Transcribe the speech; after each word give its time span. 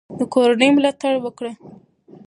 د 0.19 0.21
کورنیو 0.33 0.75
ملاتړ 0.77 1.13
وکړئ. 1.21 1.53